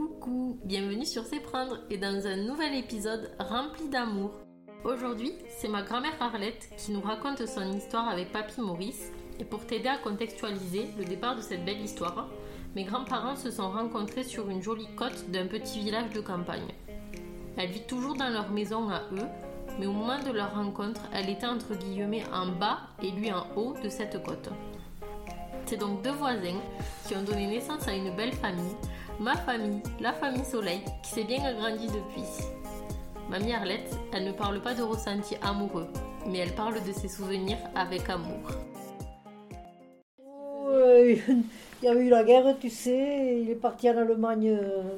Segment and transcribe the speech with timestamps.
[0.00, 4.30] coucou, bienvenue sur C'est Prendre et dans un nouvel épisode rempli d'amour.
[4.82, 9.12] Aujourd'hui, c'est ma grand-mère Arlette qui nous raconte son histoire avec Papy Maurice.
[9.38, 12.30] Et pour t'aider à contextualiser le départ de cette belle histoire,
[12.74, 16.72] mes grands-parents se sont rencontrés sur une jolie côte d'un petit village de campagne.
[17.58, 19.28] Elle vit toujours dans leur maison à eux,
[19.78, 23.46] mais au moment de leur rencontre, elle était entre guillemets en bas et lui en
[23.54, 24.48] haut de cette côte.
[25.66, 26.60] C'est donc deux voisins
[27.06, 28.74] qui ont donné naissance à une belle famille,
[29.20, 32.24] ma famille, la famille Soleil, qui s'est bien agrandie depuis.
[33.28, 35.86] Mamie Arlette, elle ne parle pas de ressenti amoureux,
[36.26, 38.50] mais elle parle de ses souvenirs avec amour.
[40.68, 41.14] Euh,
[41.82, 44.48] il y a eu la guerre, tu sais, il est parti en Allemagne.
[44.50, 44.96] euh,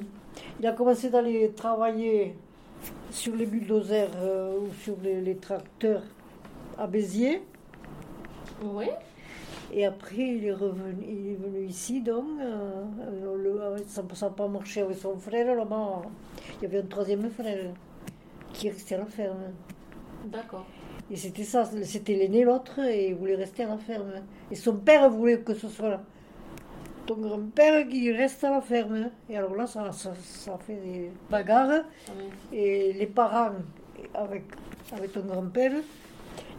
[0.61, 2.37] Il a commencé d'aller travailler
[3.11, 6.03] sur les bulldozers euh, ou sur les, les tracteurs
[6.79, 7.43] à Béziers.
[8.62, 8.87] Oui
[9.75, 12.85] Et après, il est revenu, il est venu ici, donc, euh,
[13.19, 15.55] alors le- ça n'a pas marché avec son frère.
[15.55, 16.03] Là-bas,
[16.59, 17.73] il y avait un troisième frère
[18.53, 19.39] qui restait à la ferme.
[20.27, 20.67] D'accord.
[21.11, 24.12] Et c'était ça, c'était l'aîné, l'autre, et il voulait rester à la ferme.
[24.50, 26.00] Et son père voulait que ce soit
[27.06, 29.11] ton grand-père qui reste à la ferme.
[29.31, 31.84] Et alors là, ça, ça, ça fait des bagarres.
[32.09, 32.59] Ah oui.
[32.59, 33.53] Et les parents,
[34.15, 34.45] avec,
[34.95, 35.73] avec ton grand-père,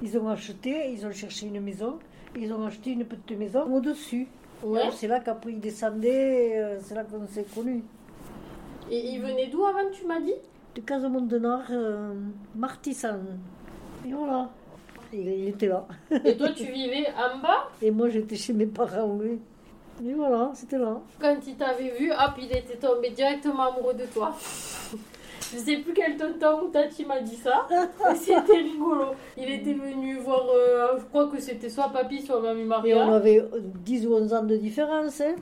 [0.04, 1.98] ils ont acheté, ils ont cherché une maison.
[2.36, 4.28] Ils ont acheté une petite maison au-dessus.
[4.62, 4.90] Ouais.
[4.92, 7.84] C'est là qu'après ils descendaient, euh, c'est là qu'on s'est connus.
[8.92, 10.36] Et il venait d'où avant, tu m'as dit?
[10.76, 12.14] De Casamont de Nord, euh,
[12.56, 13.22] Martissan.
[14.06, 14.50] Et voilà.
[15.14, 15.88] Il, il était là.
[16.26, 17.70] Et toi, tu vivais en bas?
[17.82, 19.40] Et moi, j'étais chez mes parents, oui.
[20.06, 21.00] Et voilà, c'était là.
[21.22, 24.36] Quand il t'avait vu, hop, il était tombé directement amoureux de toi.
[25.54, 27.68] Je sais plus quel tonton ou tati m'a dit ça.
[28.16, 29.06] C'était rigolo.
[29.38, 32.68] Il était venu voir, euh, je crois que c'était soit papy, soit mamie Et on
[32.68, 33.14] Maria.
[33.14, 35.36] avait euh, 10 ou 11 ans de différence, hein.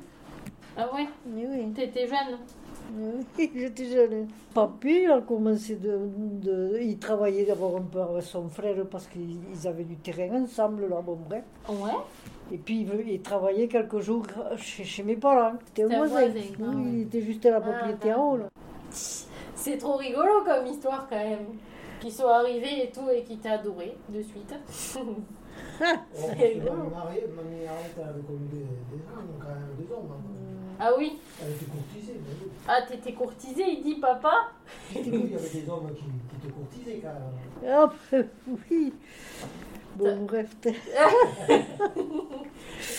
[0.77, 1.03] Ah ouais?
[1.37, 1.71] Et oui.
[1.73, 2.37] T'étais jeune
[2.97, 4.27] Oui, J'étais jeune.
[4.53, 9.37] Papy, a commencé de, de- Il travaillait d'abord un peu avec son frère parce qu'ils
[9.53, 11.43] ils avaient du terrain ensemble, là, bon, bref.
[11.69, 11.91] Ouais.
[12.53, 14.25] Et puis, il, travaillait quelques jours
[14.57, 15.53] chez, chez mes parents.
[15.67, 16.25] C'était un voisin.
[16.33, 18.49] Oui, ah il était juste à la Ah, propriété en haut, là.
[19.61, 21.45] C'est trop rigolo comme histoire quand même.
[21.99, 24.53] Qu'ils soient arrivés et tout et qu'ils t'aient adoré de suite.
[26.13, 26.71] C'est rigolo.
[26.73, 30.09] Mamie Marie- mamie Arlette, elle avait connu des, des hommes, quand même, des hommes.
[30.11, 30.77] hein.
[30.79, 32.49] Ah oui Elle était courtisée, mais oui.
[32.67, 34.31] Ah, t'étais courtisé, il dit papa
[34.95, 37.13] Oui, il y avait des hommes qui, qui te courtisaient quand
[37.61, 37.83] même.
[37.83, 37.93] Hop,
[38.71, 38.93] oui.
[39.95, 40.55] Bon, bref.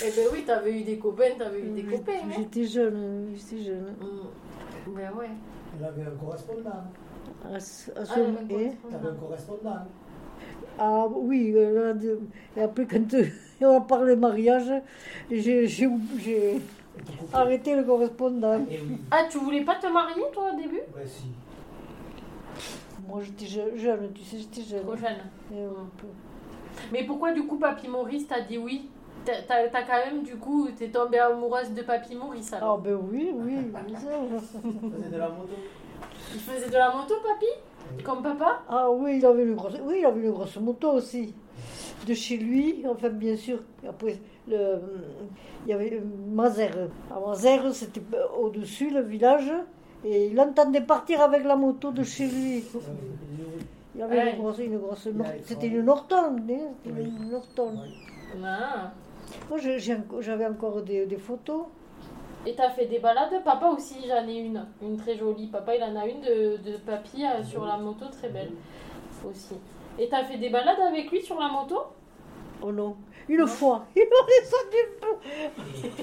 [0.05, 2.13] Eh ben oui, t'avais eu des copains, t'avais eu des copains.
[2.25, 2.33] hein.
[2.37, 3.97] J'étais jeune, j'étais jeune.
[4.01, 4.93] Mm.
[4.95, 5.31] Ben ouais.
[5.79, 6.85] Elle avait un correspondant.
[7.53, 9.87] À, ce- à Ah, ce- un correspondant.
[10.79, 12.21] Ah oui, euh, là, de-
[12.57, 13.25] et après quand euh,
[13.61, 14.73] on a parlé mariage,
[15.31, 16.61] j'ai
[17.33, 18.67] arrêté le correspondant.
[18.71, 20.77] Eh oui, Ah, tu voulais pas te marier toi au début?
[20.97, 21.27] Ouais, si.
[23.07, 24.83] Moi j'étais je- jeune, tu sais, j'étais jeune.
[24.83, 25.17] Trop jeune.
[25.53, 25.67] Et.
[26.93, 28.89] Mais pourquoi du coup Papy Maurice t'a dit oui?
[29.25, 32.99] T'as t'as- quand même du coup, t'es tombée amoureuse de Papy Maurice Ah alors ben
[33.11, 34.11] oui, oui, oui, ça.
[34.97, 35.49] Faisait de la moto.
[36.35, 38.03] Il faisait de la moto Papy?
[38.05, 38.63] Comme papa?
[38.69, 41.35] Ah oui, il avait une grosse, oui, il avait une grosse moto aussi.
[42.07, 43.61] De chez lui, enfin bien sûr.
[43.89, 44.19] Après,
[44.49, 44.81] le,
[45.67, 46.01] il y avait le
[46.33, 46.89] Mazères.
[47.15, 48.03] À Mazères, c'était
[48.41, 49.53] au-dessus, le village.
[50.05, 52.65] Et il entendait partir avec la moto de chez lui.
[52.75, 52.79] Euh,
[53.95, 54.33] Il y avait Ouais.
[54.33, 56.37] une grosse, une grosse Il C'était une Norton, hein,
[56.83, 57.05] c'était Oui.
[57.21, 57.73] une Norton.
[58.45, 58.91] Ah.
[59.49, 59.59] Moi,
[60.21, 61.65] j'avais encore des, des photos.
[62.47, 63.43] Et t'as fait des balades?
[63.45, 64.67] Papa aussi, j'en ai une.
[64.83, 65.47] Une très jolie.
[65.47, 68.51] Papa, il en a une de, de papy euh, sur la moto, très belle
[69.29, 69.55] aussi.
[69.99, 71.77] Et t'as fait des balades avec lui sur la moto?
[72.65, 72.97] Oh non,
[73.29, 74.09] une fois, il est
[74.41, 75.23] descendu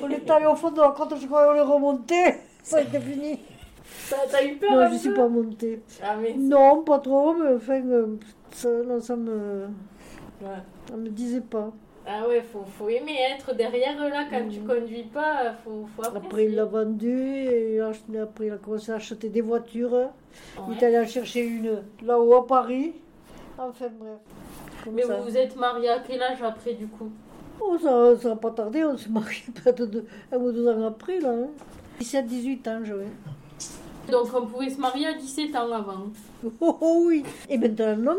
[0.02, 2.36] le On est allé au fond de la côte, je crois qu'on est remonté.
[2.64, 3.40] Ça a été fini.
[4.10, 5.82] T'as eu peur Non, un je ne suis pas montée.
[6.04, 6.34] Ah mais...
[6.34, 8.18] Non, pas trop, mais enfin, euh,
[8.52, 9.68] ça, non, ça me,
[10.42, 10.48] Ouais.
[10.90, 11.72] ça me disait pas.
[12.12, 14.68] Ah ouais, faut, faut aimer être derrière là quand tu Mhm.
[14.68, 16.26] conduis pas, faut, faut apprécier.
[16.28, 20.10] Après, il l'a vendu, et après, il a commencé à acheter des voitures.
[20.68, 22.94] Il est allé en chercher une là-haut à Paris.
[23.60, 24.18] Enfin, bref.
[24.84, 25.18] Comme Mais ça.
[25.18, 27.10] vous vous êtes mariés à quel âge après du coup?
[27.62, 31.30] Oh, ça n'a pas tardé, on s'est marié peut-être un ou deux ans après, là.
[31.32, 31.48] Hein.
[32.00, 33.06] 17-18 ans, j'avais.
[34.10, 36.06] Donc on pouvait se marier à 17 ans avant.
[36.62, 37.24] Oh, oh, oui.
[37.50, 38.18] Et maintenant, non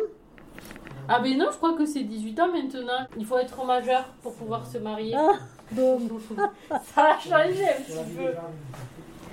[1.12, 3.04] Ah ben non, je crois que c'est 18 ans maintenant.
[3.18, 5.16] Il faut être majeur pour pouvoir se marier.
[5.16, 5.32] Ah,
[5.72, 5.98] bon.
[6.94, 8.30] Ça a changé un petit peu.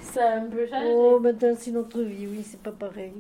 [0.02, 0.92] Ça a un peu changé.
[0.92, 3.14] Oh, maintenant, c'est notre vie, oui, c'est pas pareil.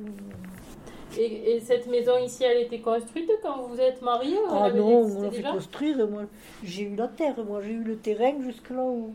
[1.19, 5.21] Et, et cette maison ici, elle était construite quand vous êtes mariés Ah non, on
[5.21, 6.07] l'a fait construire.
[6.07, 6.24] Moi,
[6.63, 9.13] j'ai eu la terre, moi, j'ai eu le terrain jusque là-haut.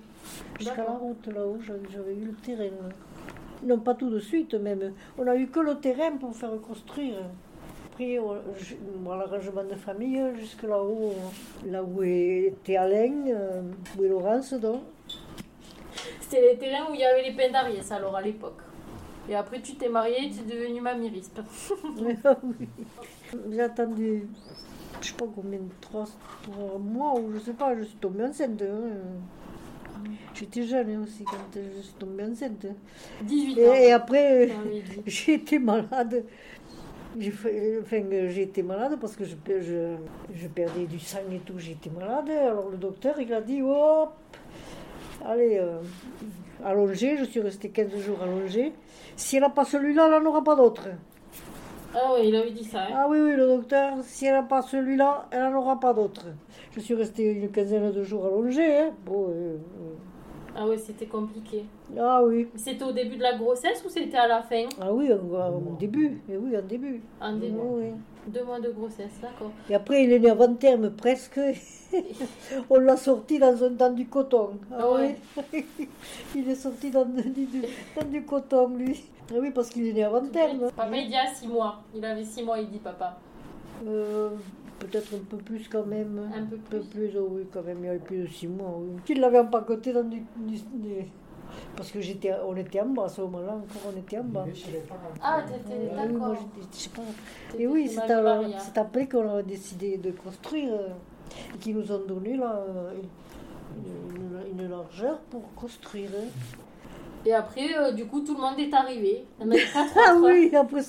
[0.60, 2.70] Jusqu'à la route là-haut, j'avais j'avais eu le terrain.
[3.64, 4.92] Non, pas tout de suite même.
[5.18, 7.16] On a eu que le terrain pour faire construire.
[7.92, 8.18] Après,
[9.18, 11.12] l'arrangement de famille, jusque là-haut,
[11.66, 13.62] là où était Alain, euh,
[13.98, 14.80] où est Laurence, donc.
[16.20, 18.60] C'était les terrains où il y avait les d'Ariès alors à l'époque.
[19.28, 21.40] Et après tu t'es mariée, tu es devenue mamie rispe.
[22.24, 22.66] Ah oui.
[23.50, 24.26] J'ai attendu,
[25.00, 26.06] je sais pas combien, trois,
[26.42, 28.62] trois mois, ou je sais pas, je suis tombée enceinte.
[28.62, 28.90] hein.
[30.34, 32.66] J'étais jeune aussi quand je suis tombée enceinte.
[33.20, 33.74] 18 Et, ans.
[33.74, 34.82] et après, dit.
[35.06, 36.24] j'ai été malade.
[37.16, 37.96] Enfin,
[38.36, 39.96] été malade parce que je, je,
[40.34, 41.58] je perdais du sang et tout.
[41.58, 42.30] J'étais malade.
[42.30, 44.12] Alors le docteur, il a dit hop,
[45.24, 45.80] allez, euh,
[46.64, 47.16] allongée.
[47.18, 48.72] Je suis restée 15 jours allongée.
[49.16, 50.88] Si elle n'a pas celui-là, elle n'en aura pas d'autre.
[51.94, 52.84] Ah oui, il avait dit ça.
[52.84, 52.88] hein.
[52.94, 56.24] Ah oui, oui, le docteur, si elle n'a pas celui-là, elle n'en aura pas d'autre.
[56.74, 58.78] Je suis restée une quinzaine de jours allongée.
[58.78, 58.90] Hein.
[59.04, 59.58] Bon, euh,
[60.54, 61.64] Ah oui, c'était compliqué.
[61.98, 62.46] ah oui.
[62.56, 64.64] C'était au début de la grossesse ou c'était à la fin?
[64.80, 66.20] Ah oui, au, au début.
[66.30, 67.00] Et oui, en début.
[67.20, 67.56] En début.
[67.58, 67.90] Oui, oui.
[68.26, 69.50] Deux mois de grossesse, d'accord.
[69.70, 71.40] Et après, il est né avant terme presque.
[72.70, 74.50] On l'a sorti dans, un, dans du coton.
[74.70, 75.16] Ah ouais.
[75.52, 75.64] oui.
[76.36, 77.62] il est sorti dans, du- du-
[77.98, 79.02] dans du coton, lui.
[79.30, 80.70] Ah oui, parce qu'il est né avant terme.
[80.76, 81.80] Papa, il dit à 6 mois.
[81.94, 83.18] Il avait 6 mois, il dit papa.
[83.86, 84.30] Euh,
[84.90, 86.20] Peut-être un peu plus quand même.
[86.34, 86.80] Un peu plus.
[86.88, 87.78] plus, oh oui, quand même.
[87.80, 88.76] Il y avait plus de six mois.
[88.78, 89.00] Oui.
[89.08, 90.20] Il l'avait empaqueté dans du.
[90.36, 91.06] du- du-
[91.76, 94.44] Parce que j'étais, on était en bas à ce moment-là, encore on était en bas.
[95.22, 96.44] Ah, t'étais Ah oui, moi, d'accord.
[96.72, 97.02] je sais pas.
[97.58, 100.88] Et oui, c'est après qu'on a décidé de construire euh,
[101.54, 102.92] et qu'ils nous ont donné là, euh,
[103.76, 104.16] une,
[104.56, 106.10] une- une largeur pour construire.
[106.18, 106.28] hein.
[107.24, 109.24] Et après, euh, du coup, tout le monde est arrivé.
[109.96, 110.80] Ah oui, après,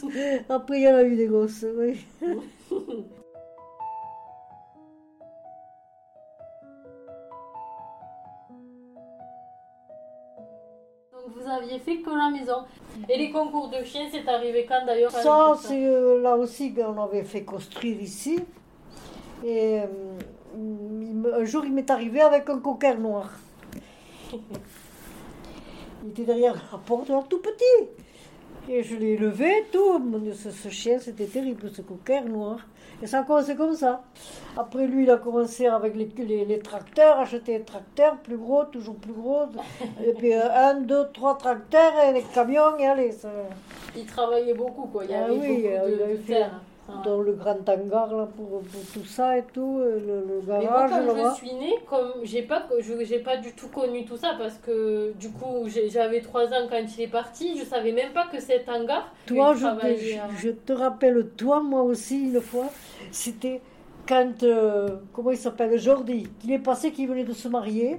[0.50, 1.66] après il y en a eu des gosses.
[1.78, 2.04] Oui.
[11.80, 12.64] Fait que la maison.
[13.10, 17.02] Et les concours de chiens, c'est arrivé quand d'ailleurs Ça, c'est euh, là aussi qu'on
[17.02, 18.40] avait fait construire ici.
[19.44, 23.30] Et euh, un jour, il m'est arrivé avec un cocker noir.
[26.04, 27.90] Il était derrière la porte, alors tout petit.
[28.70, 30.00] Et je l'ai levé, tout.
[30.00, 32.60] Mon Dieu, ce, ce chien, c'était terrible, ce cocker noir.
[33.02, 34.02] Et ça a commencé comme ça.
[34.56, 38.64] Après lui, il a commencé avec les, les, les tracteurs, acheter des tracteurs plus gros,
[38.66, 39.44] toujours plus gros.
[40.06, 43.30] Et puis euh, un, deux, trois tracteurs et les camions, et allez, ça.
[43.96, 45.04] Il travaillait beaucoup, quoi.
[45.06, 46.52] Il y Ah avait oui, beaucoup euh, de, il avait de fait terre.
[46.90, 47.02] Ah.
[47.06, 50.66] dans le grand hangar là, pour, pour tout ça et tout, euh, le, le Mais
[50.66, 54.04] moi, garage quand je suis née, comme j'ai pas, je- j'ai pas du tout connu
[54.04, 57.58] tout ça parce que du coup, j'avais 3 ans quand il est parti.
[57.58, 59.14] Je savais même pas que cet hangar.
[59.26, 62.70] Toi, je te, travaillait, je te rappelle, toi, moi aussi, une fois,
[63.12, 63.62] c'était
[64.06, 67.96] quand, euh, comment il s'appelle, Jordi, qu'il est passé, qu'il venait de se marier,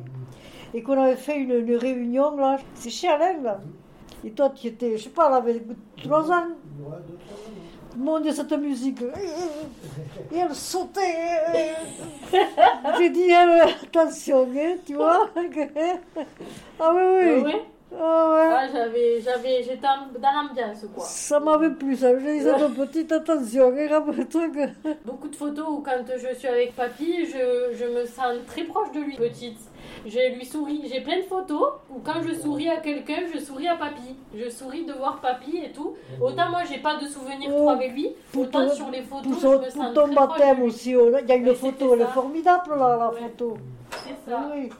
[0.75, 2.59] et qu'on avait fait une, une réunion là.
[2.75, 3.61] C'est chez Alain là.
[4.27, 5.63] Et toi, tu étais, je sais pas, là, avec
[6.03, 6.49] 3 ans.
[6.81, 7.51] Ouais, deux, trois ans.
[7.97, 9.03] Mon Dieu, cette musique.
[10.33, 11.75] Et elle sautait.
[12.99, 15.29] J'ai dit, attention, hein, tu vois.
[16.81, 17.43] Ah oui, oui.
[17.43, 17.65] ouais.
[18.01, 18.49] Ah ouais.
[18.57, 19.79] Ah, j'avais, j'avais, j'étais
[20.19, 21.05] dans l'ambiance, quoi.
[21.05, 22.19] Ça m'avait plu, ça.
[22.19, 23.73] J'ai dit, cette petite attention.
[23.77, 24.89] hein, rappelle-toi que...
[25.05, 28.91] Beaucoup de photos où quand je suis avec papy, je, je me sens très proche
[28.93, 29.59] de lui, petite.
[30.07, 30.83] Je lui souris.
[30.93, 34.17] J'ai plein de photos où quand je souris à quelqu'un, je souris à papy.
[34.35, 35.95] Je souris de voir papy et tout.
[36.21, 38.09] Autant moi, j'ai pas de souvenirs trop Oh, avec lui.
[38.37, 40.57] Autant ton- sur les photos, Pour, je me pour sens ton très proche de baptême
[40.61, 40.67] lui.
[40.67, 43.21] aussi, oh, il y a une photo, elle est formidable, là, la Ouais.
[43.21, 43.57] photo.
[43.91, 44.51] C'est ça.
[44.55, 44.71] Oui.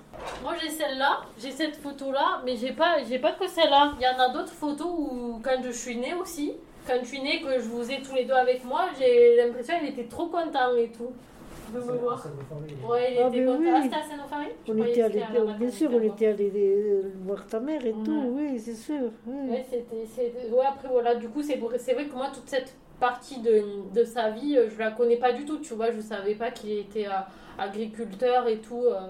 [0.43, 3.95] Moi j'ai celle-là, j'ai cette photo-là, mais j'ai pas, j'ai pas que celle-là.
[3.99, 6.53] Il y en a d'autres photos où quand je suis née aussi,
[6.87, 9.79] quand je suis née, que je vous ai tous les deux avec moi, j'ai l'impression
[9.79, 11.13] qu'il était trop content et tout
[11.73, 12.23] de me voir.
[12.23, 12.77] Famille.
[12.87, 13.59] Ouais, il Ah, était content.
[13.59, 13.69] oui.
[13.75, 14.01] Ah, c'était à
[14.67, 18.05] Je On était la bien sûr, on était allés euh, voir ta mère et Ouais.
[18.05, 19.11] tout, oui, c'est sûr.
[19.27, 19.51] oui.
[19.51, 22.75] Ouais, c'était, ouais, après voilà, du coup, c'est, vrai- c'est vrai que moi, toute cette
[23.01, 23.63] partie de,
[23.95, 26.51] de sa vie, euh, je la connais pas du tout, tu vois, je savais pas
[26.51, 27.13] qu'il était euh,
[27.59, 28.85] agriculteur et tout.
[28.85, 29.09] euh.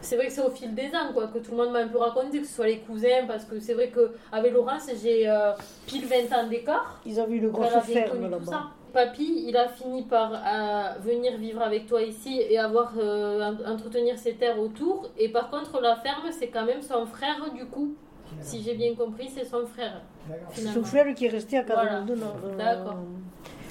[0.00, 1.88] C'est vrai que c'est au fil des ans, quoi, que tout le monde m'a un
[1.88, 5.52] peu raconté, que ce soit les cousins, parce que c'est vrai qu'avec Laurence, j'ai euh,
[5.86, 7.00] pile 20 ans d'écart.
[7.04, 8.44] Ils avaient une Elle grosse avait ferme là-bas.
[8.44, 8.62] ça.
[8.92, 13.72] Papy, il a fini par euh, venir vivre avec toi ici et avoir euh, en-
[13.72, 15.10] entretenir ses terres autour.
[15.18, 17.94] Et par contre, la ferme, c'est quand même son frère, du coup.
[18.40, 20.00] Si j'ai bien compris, c'est son frère.
[20.52, 21.90] C'est son frère qui est resté à Voilà.
[21.90, 22.96] 42 Nord, euh, D'accord.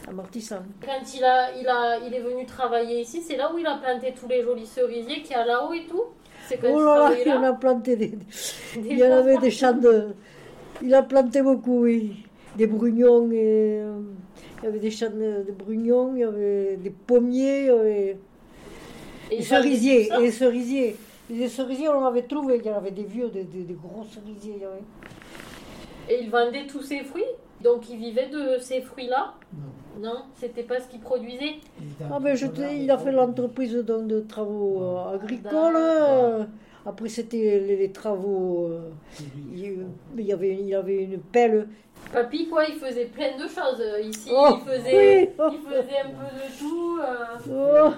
[0.08, 0.60] À Martissant.
[0.86, 3.78] Quand il, a, il, a, il est venu travailler ici, c'est là où il a
[3.78, 6.04] planté tous les jolis cerisiers qu'il y a là-haut et tout.
[6.52, 8.08] Oh il là là, il en a planté des...
[8.76, 10.10] Des Il y en avait des champs de...
[10.82, 12.24] Il a planté beaucoup, oui.
[12.56, 13.80] Des brugnons et...
[13.82, 14.00] euh,
[14.62, 17.70] Il y avait des champs de, de brugnons, il y avait des pommiers, il y
[17.70, 18.18] avait
[19.32, 20.10] Et des cerisiers.
[20.14, 20.96] Et des cerisiers.
[21.50, 22.58] Cerisiers, on en avait trouvé.
[22.58, 24.54] Il y en avait des vieux, des, des- des gros cerisiers.
[24.58, 24.84] il y avait.
[26.10, 27.24] Et il vendait tous ses fruits
[27.62, 29.34] Donc il vivait de ces fruits-là
[30.00, 30.24] Non.
[30.36, 31.56] C'était pas ce qu'il produisait
[32.12, 35.76] Ah, ben, je te- il a fait l'entreprise donc, de travaux euh, agricoles.
[35.78, 36.44] euh,
[36.86, 38.68] Après, c'était les, les travaux.
[38.70, 38.90] euh,
[39.54, 39.86] il,
[40.18, 41.68] il y avait, il avait une pelle.
[42.12, 43.82] Papy, quoi, il faisait plein de choses.
[44.04, 45.50] Ici, Oh, il, faisait, oui.
[45.54, 47.00] il faisait un peu de tout.
[47.02, 47.90] euh.
[47.90, 47.94] Oh,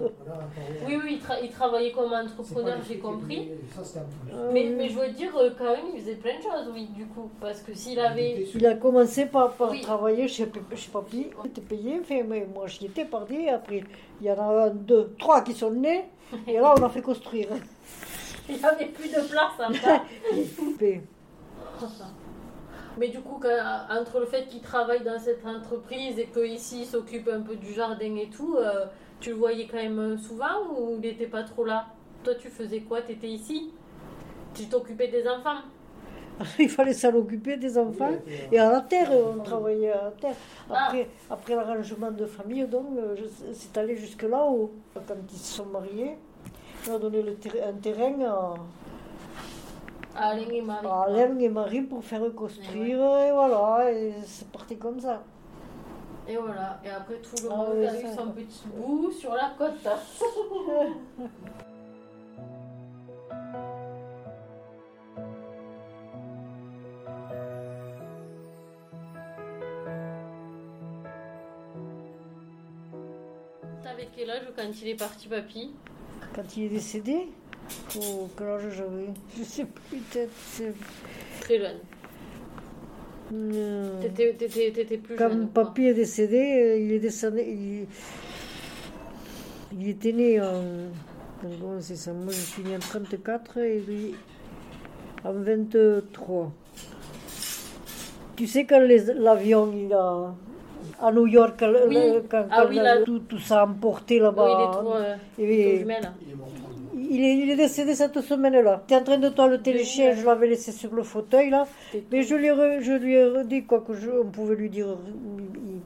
[0.00, 3.50] Oui, oui, il, tra- il travaillait comme entrepreneur, j'ai compris.
[3.82, 4.00] Ça,
[4.52, 7.06] Mais, mais je veux dire, euh, quand même, il faisait plein de choses, oui, du
[7.06, 7.30] coup.
[7.40, 8.46] Parce que s'il avait.
[8.54, 9.80] Il a commencé par, par Oui.
[9.80, 11.26] travailler chez, chez Papy.
[11.44, 13.48] Il était payé, mais moi j'y étais parti.
[13.48, 13.82] Après,
[14.20, 16.04] il y en a un, deux, trois qui sont nés.
[16.46, 17.48] Et là, on a fait construire.
[18.50, 19.70] Il n'y avait plus de place en.
[20.82, 21.00] Et-
[22.98, 23.48] Mais du coup, quand-
[24.00, 27.72] entre le fait qu'il travaille dans cette entreprise et qu'ici il s'occupe un peu du
[27.72, 28.86] jardin et tout, euh,
[29.20, 31.86] tu le voyais quand même souvent ou il n'était pas trop là?
[32.24, 33.02] Toi, tu faisais quoi?
[33.02, 33.70] Tu étais ici?
[34.54, 35.60] Tu t'occupais des enfants?
[36.58, 38.12] Il fallait s'en occuper des enfants.
[38.52, 40.36] Et à la terre, on travaillait à la terre.
[40.70, 43.16] Après, après l'arrangement de famille, donc, euh,
[43.52, 44.72] c'est allé jusque là-haut.
[44.94, 46.16] Quand ils se sont mariés,
[46.88, 48.54] on a donné le ter- un terrain à,
[50.16, 50.86] à Alain et Marie.
[50.86, 52.98] à Alain et Marie pour faire construire.
[53.18, 55.22] Et voilà, et c'est parti comme ça.
[56.28, 56.78] Et voilà.
[56.84, 58.16] Et après, tout le Ah monde oui, a eu ça.
[58.16, 59.72] son petit bout sur la côte.
[73.82, 75.70] T'avais quel âge quand il est parti, papy?
[76.34, 77.28] Quand il est décédé,
[77.96, 79.08] oh, quel âge j'avais?
[79.36, 80.32] Je sais plus, peut-être.
[80.48, 80.74] c'est-
[81.40, 81.78] Très jeune.
[83.32, 85.48] Euh, T'étais, t'étais, t'étais plus Quand jeune.
[85.52, 85.64] quoi.
[85.64, 87.42] papy est décédé, euh, il est décédé.
[87.46, 87.86] Il,
[89.80, 90.62] il était né en.
[91.42, 94.14] Comment c'est ça Moi je suis né en 34 et lui
[95.24, 96.52] en 23.
[98.36, 100.34] Tu sais quand les- l'avion il a.
[101.00, 101.94] À New York, Oui.
[101.94, 104.46] le- quand, Ah quand oui, la- là- tout, tout ça a emporté Oui, là-bas.
[104.48, 105.84] il est trop, euh, Et-.
[107.10, 108.82] Il est, il est décédé cette semaine-là.
[108.86, 111.66] Tu es en train de toi le téléchien, je l'avais laissé sur le fauteuil là.
[112.12, 114.70] Mais je lui ai, re- je lui ai redit quoi que je, on pouvait lui
[114.70, 114.96] dire.
[115.38, 115.80] Il, il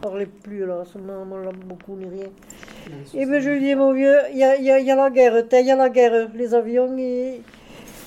[0.00, 2.28] parlait plus là, son maman l'a beaucoup ni rien.
[3.14, 4.86] Et bien je lui ai dit, mon vieux, il y a, il y a- il
[4.86, 6.28] y a la guerre, il y a la guerre.
[6.34, 7.40] Les avions, ils,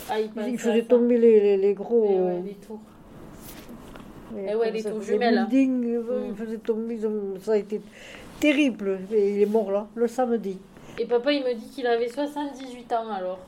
[0.10, 0.88] Ah, il, pensait ils à faisaient ça.
[0.88, 2.08] tomber les, les, les Eh gros.
[2.28, 2.80] ouais, les tours.
[4.36, 5.48] les- eh ouais, les ça, tours les jumelles, hein.
[5.50, 6.24] buildings, euh, Mm.
[6.30, 7.82] ils faisaient tomber, ils ça a été
[8.40, 9.00] terrible.
[9.14, 10.58] Et il est mort là, le samedi.
[11.00, 13.40] Et papa, il me dit qu'il avait 78 ans alors.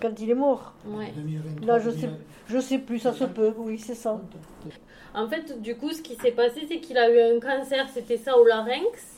[0.00, 0.74] Quand il est mort.
[0.86, 1.12] Ouais.
[1.16, 2.16] 2023, Là, je sais, 2000.
[2.48, 4.20] je sais plus, ça se peut, oui, c'est ça.
[5.14, 8.16] En fait, du coup, ce qui s'est passé, c'est qu'il a eu un cancer, c'était
[8.18, 9.12] ça au larynx.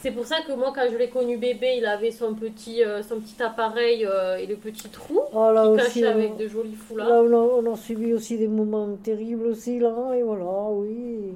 [0.00, 3.02] C'est pour ça que moi, quand je l'ai connu bébé, il avait son petit, euh,
[3.02, 6.36] son petit appareil euh, et le petit trou Ah, là qui aussi, cachait on- avec
[6.36, 7.08] de jolis foulards.
[7.08, 7.36] Là, on a,
[7.68, 11.32] on a subi aussi des moments terribles aussi, là, et voilà, oui.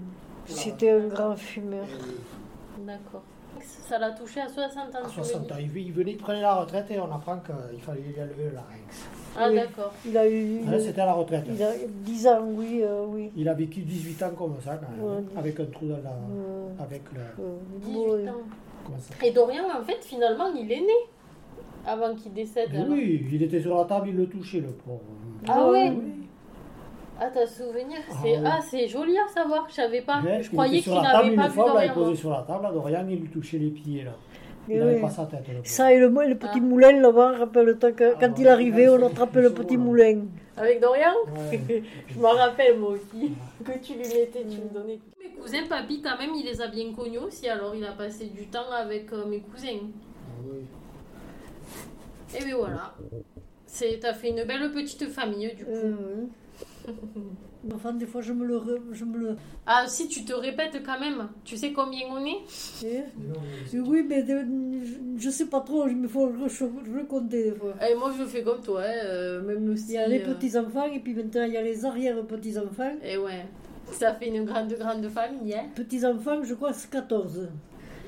[0.47, 1.85] C'était un grand fumeur.
[2.81, 3.23] D'accord.
[3.61, 4.99] Ça l'a touché à 60 ans.
[5.05, 7.39] À tu 60 veux ans, il, il venait de prendre la retraite et on apprend
[7.39, 9.09] qu'il fallait lui enlever le larynx.
[9.37, 9.55] Ah, Oui.
[9.57, 9.93] d'accord.
[10.05, 11.45] Il a eu Là, c'était à la retraite.
[11.49, 13.31] il a 10 ans, oui, euh, oui.
[13.37, 15.23] Il a vécu 18 ans comme ça, quand même, Ouais.
[15.39, 16.11] avec un trou dans la.
[16.11, 17.21] Euh, Avec le.
[17.43, 18.29] euh, 18 oui.
[18.29, 18.33] ans.
[18.85, 20.99] Comment ça Et Dorian, en fait, finalement, il est né
[21.87, 22.69] avant qu'il décède.
[22.75, 22.89] Alors.
[22.91, 25.01] Oui, il était sur la table, il le touchait, le pauvre.
[25.49, 26.18] Ah ouais Oui.
[27.21, 28.43] Ah, t'as souvenir Ah C'est oui.
[28.45, 30.21] ah, c'est joli à savoir, je savais pas.
[30.25, 31.95] Je il croyais qu'il n'avait une pas vu fois, là, il Dorian.
[31.95, 34.13] posait sur la table, à Dorian, il lui touchait les pieds, là.
[34.69, 35.01] Il n'avait oui.
[35.01, 35.61] pas sa tête, pauvre.
[35.65, 36.61] Ça et le, le petit Ah.
[36.61, 39.83] moulin là-bas, rappelle-toi que quand Ah, il ouais, arrivait, on attrapait le petit là.
[39.83, 40.21] moulin.
[40.57, 41.15] Avec Dorian
[41.51, 41.83] Ouais.
[42.09, 43.33] Je m'en rappelle moi aussi.
[43.65, 44.99] Que tu lui mettais, tu me donnais.
[45.23, 47.49] Mes cousins, papy, quand même, il les a bien connus aussi.
[47.49, 49.81] Alors, il a passé du temps avec euh, mes cousins.
[49.81, 50.61] Ah oui.
[52.39, 52.95] Et bien voilà.
[53.67, 55.71] C'est, t'as fait une belle petite famille du coup.
[55.73, 56.29] Oui.
[57.75, 58.57] Enfin, des fois, je me le...
[58.57, 59.37] re- je me le...
[59.67, 61.29] Ah si, tu te répètes quand même.
[61.45, 62.39] Tu sais combien on est
[62.85, 63.03] Eh
[63.73, 64.45] mais- Oui, mais de-
[65.17, 67.75] je, sais pas trop, il me faut le compter des fois.
[67.89, 69.93] Et moi, je fais comme toi, hein, euh, même Il si...
[69.93, 72.97] y a les euh, petits-enfants et puis maintenant il y a les arrière-petits-enfants.
[73.03, 73.45] Et ouais.
[73.91, 75.65] Ça fait une grande, grande famille, hein.
[75.75, 77.49] Petits-enfants, je crois c'est 14.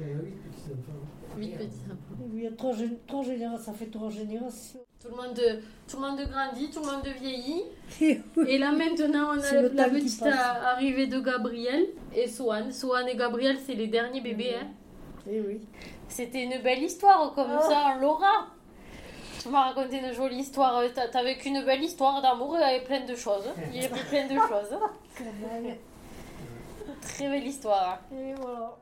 [0.00, 1.38] Il y a huit petits enfants.
[1.38, 1.80] Huit petits.
[2.34, 2.72] Il y a trois,
[3.06, 4.80] trois générations, ça fait trois générations.
[5.02, 5.40] Tout le monde,
[5.88, 7.62] tout le monde grandit, tout le monde vieillit.
[8.02, 8.44] Et oui.
[8.48, 12.70] Et là maintenant, on a le la petite arrivée de Gabriel et Swan.
[12.70, 14.54] Swan et Gabriel, c'est les derniers bébés.
[14.60, 14.66] Hein.
[15.30, 15.60] Eh oui.
[16.08, 17.60] C'était une belle histoire comme Ah.
[17.62, 18.48] ça, Laura.
[19.42, 20.82] Tu m'as raconté une jolie histoire.
[20.94, 23.44] T'as t'as vécu une belle histoire d'amour avec plein de choses.
[23.72, 24.78] Il y avait plein de choses.
[27.00, 28.00] Très belle histoire.
[28.12, 28.76] Et voilà.